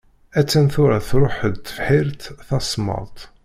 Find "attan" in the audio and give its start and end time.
0.39-0.67